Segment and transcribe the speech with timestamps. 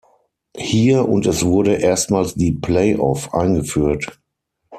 [0.57, 4.19] Hier und es wurde erstmals die Playoff eingeführt.